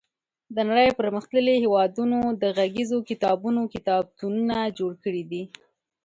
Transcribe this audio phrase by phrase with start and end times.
[0.55, 5.43] د نړۍ پرمختللي هېوادونو د غږیزو کتابونو کتابتونونه جوړ کړي دي.